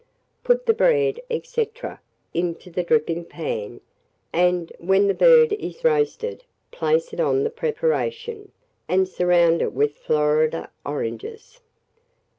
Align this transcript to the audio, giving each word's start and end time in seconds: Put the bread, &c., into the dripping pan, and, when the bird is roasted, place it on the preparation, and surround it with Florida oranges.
Put 0.43 0.65
the 0.65 0.73
bread, 0.73 1.19
&c., 1.43 1.69
into 2.33 2.71
the 2.71 2.81
dripping 2.81 3.23
pan, 3.25 3.81
and, 4.33 4.71
when 4.79 5.05
the 5.05 5.13
bird 5.13 5.53
is 5.53 5.83
roasted, 5.83 6.43
place 6.71 7.13
it 7.13 7.19
on 7.19 7.43
the 7.43 7.51
preparation, 7.51 8.51
and 8.87 9.07
surround 9.07 9.61
it 9.61 9.73
with 9.73 9.97
Florida 9.97 10.71
oranges. 10.83 11.59